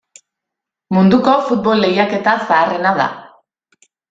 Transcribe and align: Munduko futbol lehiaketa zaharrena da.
Munduko 0.97 1.35
futbol 1.49 1.83
lehiaketa 1.87 2.35
zaharrena 2.49 2.95
da. 3.03 3.07